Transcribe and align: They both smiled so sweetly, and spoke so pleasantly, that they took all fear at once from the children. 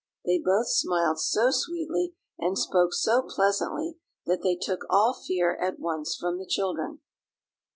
They 0.25 0.39
both 0.43 0.67
smiled 0.67 1.19
so 1.19 1.51
sweetly, 1.51 2.15
and 2.39 2.57
spoke 2.57 2.91
so 2.91 3.21
pleasantly, 3.21 3.97
that 4.25 4.41
they 4.41 4.55
took 4.55 4.79
all 4.89 5.13
fear 5.13 5.55
at 5.61 5.77
once 5.79 6.15
from 6.15 6.39
the 6.39 6.47
children. 6.47 7.01